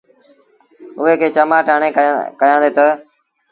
اُئي 0.99 1.13
کي 1.21 1.27
چمآٽ 1.35 1.65
هڻي 1.73 1.89
ڪهيآندي 2.39 2.69
تا 2.77 2.85